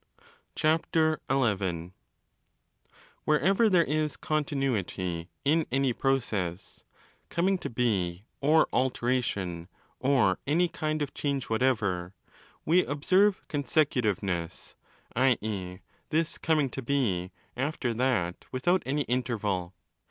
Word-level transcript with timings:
Wherever 3.25 3.69
there 3.69 3.83
is 3.83 4.17
continuity 4.17 5.29
in 5.45 5.67
any 5.71 5.93
process 5.93 6.83
(coming 7.29 7.59
to 7.59 7.67
II 7.67 7.75
35 7.75 7.75
be 7.75 8.25
or 8.41 8.67
'alteration' 8.73 9.67
or 9.99 10.39
any 10.47 10.67
kind 10.67 11.03
of 11.03 11.13
change 11.13 11.51
whatever) 11.51 12.15
we 12.65 12.81
337° 12.83 12.89
observe' 12.89 13.41
consecutiveness', 13.47 14.73
i.e. 15.15 15.79
z#7s 16.11 16.41
coming 16.41 16.69
to 16.71 16.81
be 16.81 17.31
after 17.55 17.93
that 17.93 18.47
without 18.51 18.81
any 18.87 19.03
interval. 19.03 19.75